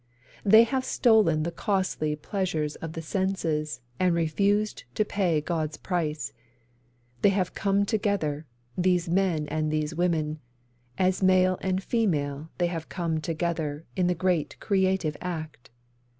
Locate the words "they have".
0.43-0.83, 7.21-7.53, 12.57-12.89